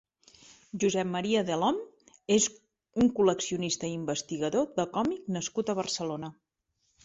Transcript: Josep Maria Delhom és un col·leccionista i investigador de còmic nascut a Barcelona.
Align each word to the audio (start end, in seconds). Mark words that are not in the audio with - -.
Josep 0.83 1.11
Maria 1.15 1.43
Delhom 1.49 1.77
és 2.37 2.49
un 3.05 3.13
col·leccionista 3.21 3.91
i 3.91 3.95
investigador 4.01 4.69
de 4.81 4.89
còmic 4.99 5.33
nascut 5.41 5.71
a 5.77 5.81
Barcelona. 5.85 6.37